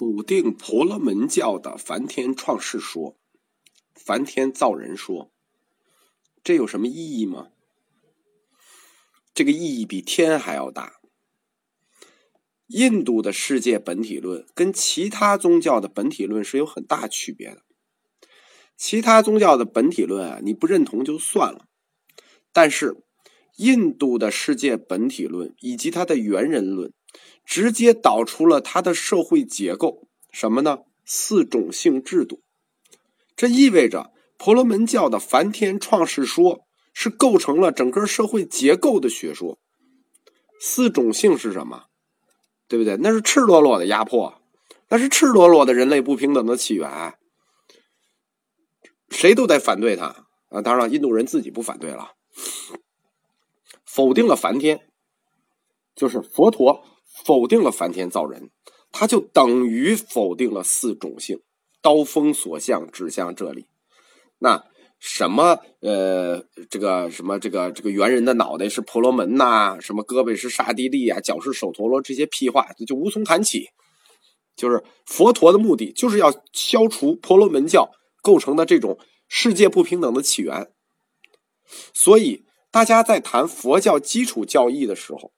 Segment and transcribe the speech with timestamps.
[0.00, 3.18] 否定婆罗门教的梵天创世说、
[3.94, 5.30] 梵天造人说，
[6.42, 7.48] 这有什么意义吗？
[9.34, 11.02] 这个意义比天还要大。
[12.68, 17.60] 印度的世界本体论跟其他宗教的本体论是有很大区别的。
[18.78, 21.66] 其他宗教的本体论啊，你不认同就算了，
[22.54, 23.04] 但是
[23.58, 26.90] 印度的世界本体论以及它的猿人论。
[27.44, 30.80] 直接导出了他的社会结构，什么呢？
[31.04, 32.42] 四种性制度。
[33.34, 39.58] 这意味着婆罗门教的梵天创世说是构成了整个社会结构的学说。
[40.60, 41.84] 四种性是什么？
[42.68, 42.96] 对不对？
[42.98, 44.40] 那是赤裸裸的压迫，
[44.90, 47.14] 那是赤裸裸的人类不平等的起源。
[49.08, 50.62] 谁都得反对他啊！
[50.62, 52.12] 当然了，印度人自己不反对了，
[53.84, 54.88] 否定了梵天，
[55.96, 56.84] 就是佛陀。
[57.24, 58.50] 否定了梵天造人，
[58.92, 61.40] 他就等于否定了四种性。
[61.82, 63.66] 刀锋所向指向这里，
[64.40, 64.66] 那
[64.98, 73.68] 什么呃，这个什么这个这个猿人的脑袋是婆罗门呐，什么胳膊是刹帝利啊，脚是首陀罗，这些屁话就无从谈起。
[74.54, 77.90] 就是佛陀的目的就是要消除婆罗门教
[78.22, 80.70] 构成的这种世界不平等的起源。
[81.94, 85.32] 所以大家在谈佛教基础教义的时候。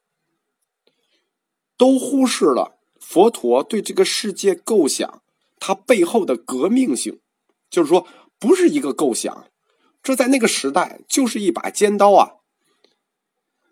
[1.82, 5.20] 都忽视了佛陀对这个世界构想，
[5.58, 7.18] 它背后的革命性，
[7.68, 8.06] 就是说，
[8.38, 9.48] 不是一个构想，
[10.00, 12.34] 这在那个时代就是一把尖刀啊。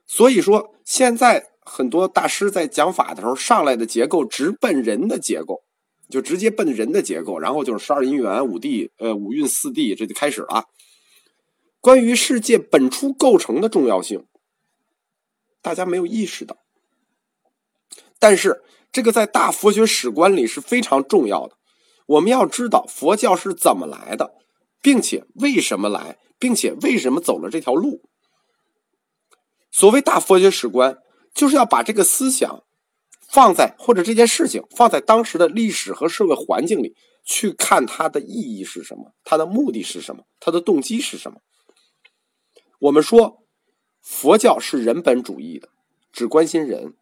[0.09, 5.63] 所以说，现在很多大师在讲法的时候，上来的结构直奔人的结构，
[6.09, 10.65] 就直接奔人的结构，然后就是十二因缘、五地、呃五蕴四地，这就开始了。
[11.81, 14.27] 关于世界本初构成的重要性，
[15.63, 16.57] 大家没有意识到。
[18.21, 21.57] 但是，这个在大佛学史观里是非常重要的。
[22.07, 24.35] 我们要知道佛教是怎么来的，
[24.83, 28.03] 并且为什么来，并且为什么走了这条路。
[29.71, 30.99] 所谓大佛学史观，
[31.33, 32.63] 就是要把这个思想
[33.29, 36.95] 放在或者这件事情放在当时的历史和社会环境里
[37.25, 41.41] 去看它的意义是什么，它的目的是什么，它的动机是什么。
[42.81, 43.45] 我们说，
[44.03, 45.71] 佛教是人本主义的，
[46.13, 46.95] 只关心人。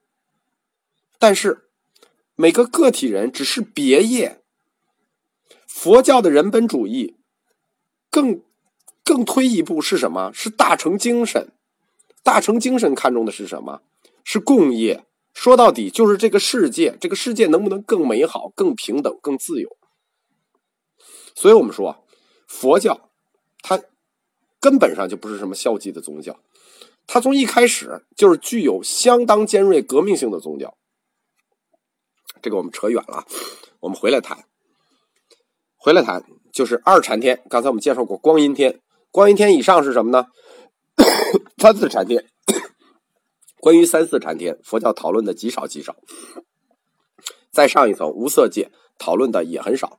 [1.18, 1.68] 但是，
[2.36, 4.40] 每个个体人只是别业。
[5.66, 7.16] 佛教的人本主义
[8.10, 8.42] 更
[9.04, 10.32] 更推一步是什么？
[10.32, 11.52] 是大乘精神。
[12.22, 13.82] 大乘精神看重的是什么？
[14.24, 15.04] 是共业。
[15.34, 19.76] 说到底，就是这个世界，这个世界能不能更美好、更平等、更自由？
[21.34, 22.04] 所以我们说，
[22.46, 23.10] 佛教
[23.62, 23.80] 它
[24.58, 26.40] 根本上就不是什么消极的宗教，
[27.06, 30.77] 它从一开始就是具有相当尖锐革命性的宗教。
[32.42, 33.24] 这个我们扯远了，
[33.80, 34.44] 我们回来谈。
[35.76, 37.42] 回来谈就是二禅天。
[37.48, 40.26] 刚才我们介绍过光阴天，光阴天以上是什么呢？
[41.58, 42.26] 三四禅天。
[43.60, 45.96] 关于三四禅天，佛教讨论的极少极少。
[47.50, 49.98] 再上一层无色界，讨论的也很少。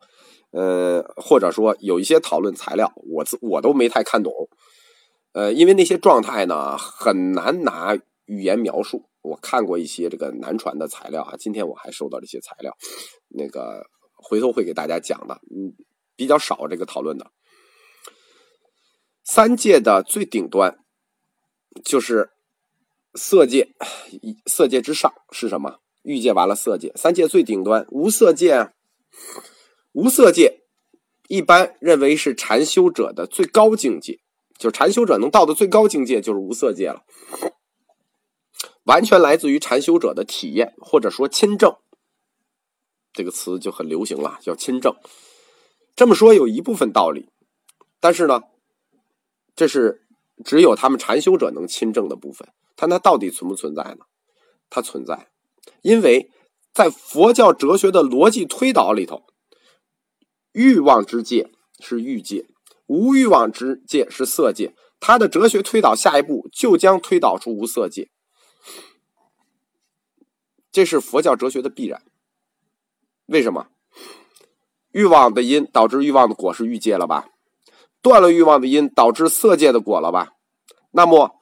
[0.52, 4.34] 呃，或者说有一些讨论材料，我我都没太看懂。
[5.34, 9.09] 呃，因为那些状态呢，很难拿语言描述。
[9.22, 12.76] 我看过一些这个南传的材料啊，今天我还收到了一些材料，
[13.28, 15.76] 那个回头会给大家讲的，嗯，
[16.16, 17.32] 比较少这个讨论的。
[19.24, 20.80] 三界的最顶端
[21.84, 22.32] 就是
[23.14, 23.70] 色界，
[24.46, 25.80] 色界之上是什么？
[26.02, 28.72] 欲界完了色界，三界最顶端无色界，
[29.92, 30.62] 无色界
[31.28, 34.20] 一般认为是禅修者的最高境界，
[34.58, 37.04] 就是禅修者能到的最高境界就是无色界了。
[38.90, 41.76] 完全来自于禅修者的体验，或者说亲证，
[43.14, 44.96] 这个词就很流行了，叫亲证。
[45.96, 47.30] 这么说有一部分道理，
[48.00, 48.42] 但是呢，
[49.56, 50.08] 这是
[50.44, 52.50] 只有他们禅修者能亲证的部分。
[52.76, 54.06] 它那到底存不存在呢？
[54.72, 55.30] 它存在，
[55.84, 56.32] 因为
[56.74, 59.22] 在佛教哲学的逻辑推导里头，
[60.54, 62.48] 欲望之界是欲界，
[62.88, 64.74] 无欲望之界是色界。
[65.00, 68.10] 它的哲学推导下一步就将推导出无色界。
[70.72, 72.02] 这是佛教哲学的必然。
[73.26, 73.68] 为什么？
[74.92, 77.30] 欲望的因导致欲望的果是欲界了吧？
[78.02, 80.34] 断了欲望的因导致色界的果了吧？
[80.92, 81.36] 那么，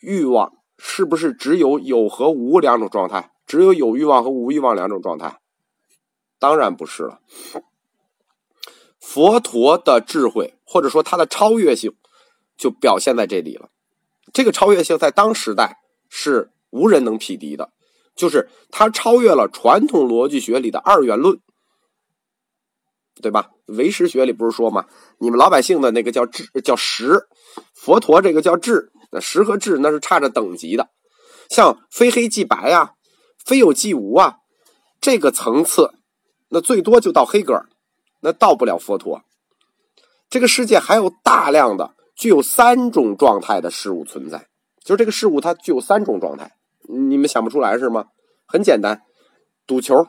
[0.00, 3.32] 欲望是不是只有有和无两种状态？
[3.46, 5.40] 只有有欲望和无欲望两种状态？
[6.38, 7.20] 当然不是了。
[8.98, 11.94] 佛陀的智慧或者说他的超越性，
[12.56, 13.70] 就表现在这里了。
[14.32, 17.72] 这个超越性在当时代是无人能匹敌的。
[18.16, 21.38] 就是他超越了传统逻辑学里的二元论，
[23.22, 23.50] 对吧？
[23.66, 24.86] 唯识学里不是说吗？
[25.18, 27.28] 你们老百姓的那个叫智，叫识，
[27.74, 30.88] 佛陀这个叫智，那识和智那是差着等级的。
[31.48, 32.92] 像非黑即白啊，
[33.44, 34.38] 非有即无啊，
[35.00, 35.92] 这个层次，
[36.48, 37.68] 那最多就到黑格尔，
[38.20, 39.22] 那到不了佛陀。
[40.30, 44.48] 这个世界还有大量的具有三种状态的事物存在，
[44.84, 46.56] 就是这个事物它具有三种状态，
[46.88, 48.06] 你们想不出来是吗？
[48.46, 49.02] 很简单，
[49.66, 50.06] 赌球、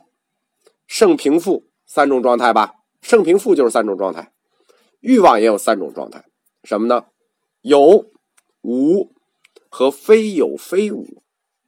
[0.86, 2.74] 胜平负三种状态吧。
[3.02, 4.34] 胜平负就是三种状态，
[5.00, 6.26] 欲望也有三种状态，
[6.64, 7.06] 什么呢？
[7.62, 8.06] 有、
[8.62, 9.14] 无
[9.70, 11.24] 和非有非无，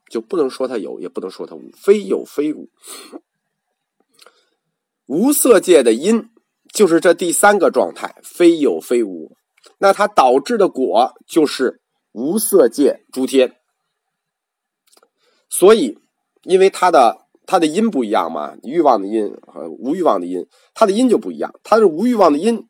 [0.09, 2.69] 就不能说它有，也不能说它无，非有非无。
[5.05, 6.29] 无色界的因
[6.73, 9.37] 就是这第三个状态，非有非无，
[9.77, 13.58] 那它导致的果就是无色界诸天。
[15.49, 15.97] 所以，
[16.43, 17.25] 因为它的。
[17.51, 18.55] 它的因不一样嘛？
[18.61, 21.51] 欲望的因和无欲望的因，它的因就不一样。
[21.63, 22.67] 它是无欲望的因，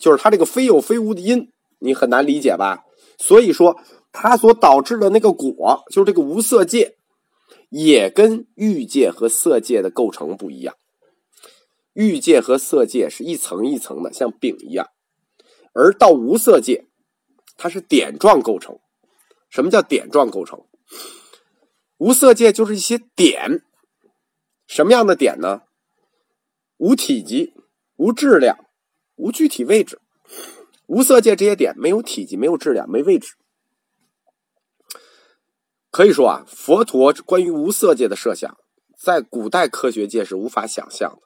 [0.00, 2.82] 就是它这个非有非无的因，你很难理解吧？
[3.18, 3.78] 所以说，
[4.10, 6.96] 它所导致的那个果，就是这个无色界，
[7.68, 10.76] 也跟欲界和色界的构成不一样。
[11.92, 14.88] 欲界和色界是一层一层的，像饼一样，
[15.74, 16.86] 而到无色界，
[17.58, 18.78] 它是点状构成。
[19.50, 20.64] 什么叫点状构成？
[22.02, 23.62] 无色界就是一些点。
[24.66, 25.62] 什么样的点呢？
[26.76, 27.54] 无体积、
[27.94, 28.58] 无质量、
[29.14, 30.00] 无具体位置。
[30.86, 33.36] 无色界这些点没有体积、没有质量、没位置。
[35.92, 38.52] 可以说啊，佛陀关于无色界的设想，
[38.98, 41.22] 在古代科学界是无法想象的。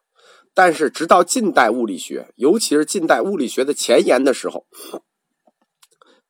[0.52, 4.66] 但是，直到近代物理学，尤其是近代物理学的前沿的时候，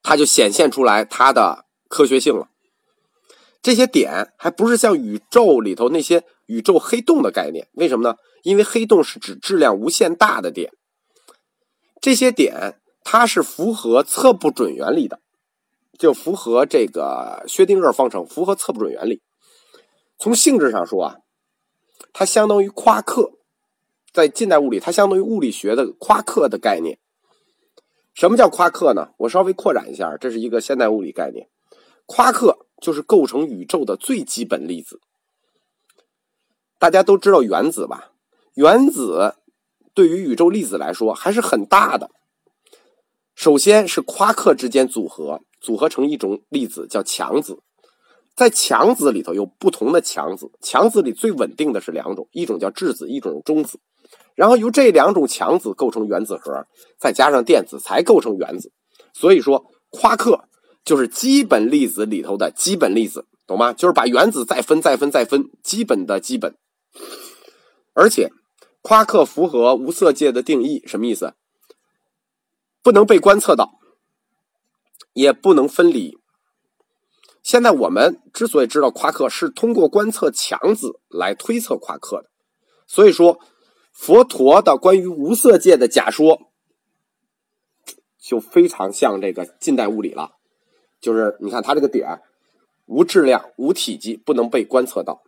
[0.04, 2.50] 它就显现出来它的科学性了。
[3.66, 8.16] 这些点还不是像宇宙里头那些宇宙黑洞的概念，为什么呢？
[8.44, 10.72] 因为黑洞是指质量无限大的点。
[12.00, 15.18] 这些点它是符合测不准原理的，
[15.98, 19.20] 就符合这个薛定谔方程，符合测不准原理。
[20.16, 21.16] 从性质上说啊，
[22.12, 23.32] 它相当于夸克，
[24.12, 27.00] 在近代物理，它相当于物理学的夸克的概念。
[28.14, 29.08] 什么叫夸克呢？
[29.18, 31.48] 我稍微扩展一下，这是一个现代物理概念，
[32.06, 32.65] 夸克。
[32.80, 35.00] 就是构成宇宙的最基本粒子。
[36.78, 38.12] 大家都知道原子吧？
[38.54, 39.34] 原子
[39.94, 42.10] 对于宇宙粒子来说还是很大的。
[43.34, 47.60] 首先是夸克之间组合，组合成一种粒子叫强子。
[48.34, 53.80] 在强子里头有不同的强子，强子里最稳定的是两种，一种叫质子，一种中子。
[54.34, 56.66] 然后由这两种强子构成原子核，
[56.98, 58.72] 再加上电子才构成原子。
[59.14, 60.44] 所以说，夸克。
[60.86, 63.72] 就是基本粒子里头的基本粒子，懂吗？
[63.72, 66.56] 就是把原子再分、再分、再分，基本的基本。
[67.92, 68.30] 而且，
[68.82, 71.34] 夸克符合无色界的定义，什么意思？
[72.82, 73.80] 不能被观测到，
[75.12, 76.16] 也不能分离。
[77.42, 82.30] 现在我们之所以知道夸克，是通过观测强子来推测夸克的。
[82.86, 83.40] 所以说，
[83.90, 86.42] 佛陀的关于无色界的假说，
[88.20, 90.35] 就非常像这个近代物理了。
[91.06, 92.20] 就是你看它这个点
[92.86, 95.22] 无质量、无体积，不能被观测到。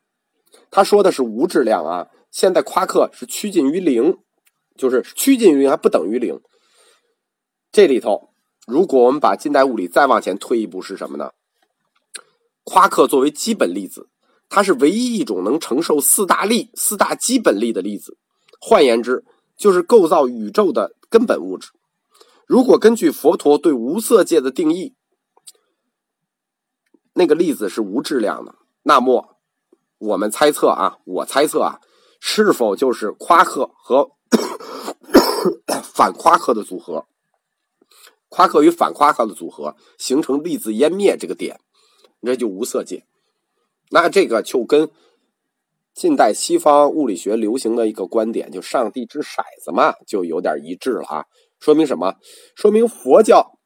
[0.72, 4.18] 他说的是无质量啊，现在夸克是趋近于零，
[4.76, 6.40] 就是趋近于还不等于零。
[7.70, 8.30] 这里头，
[8.66, 11.30] 如果我们把近代物理再往前推一步，是什么呢？
[12.64, 14.08] 夸克作为基本粒子，
[14.48, 18.18] 它是唯一一种能承受四大力、四大基本力的粒子。
[18.60, 19.24] 换言之，
[19.56, 21.68] 就是构造宇宙的根本物质。
[22.48, 24.94] 如果根据佛陀对无色界的定义，
[27.14, 29.36] 那个粒子是无质量的，那么
[29.98, 31.80] 我们猜测啊，我猜测啊，
[32.20, 34.12] 是否就是夸克和
[35.94, 37.06] 反夸克的组合？
[38.28, 41.58] 夸克与反夸克的组合形成粒子湮灭这个点，
[42.20, 43.04] 那就无色界。
[43.90, 44.90] 那这个就跟
[45.94, 51.24] 近代西方物理学流行的一个观点，就上帝掷骰子嘛，就有点一致了啊。
[51.58, 52.16] 说明什么？
[52.54, 53.58] 说明佛教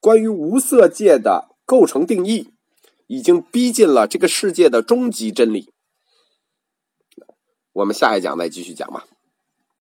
[0.00, 2.54] 关于无色界的构成定义。
[3.10, 5.72] 已经逼近了这个世界的终极真理，
[7.72, 9.04] 我们下一讲再继续讲吧。